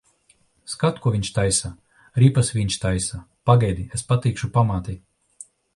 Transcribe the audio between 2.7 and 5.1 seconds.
taisa. Pagaidi, es pateikšu pamātei.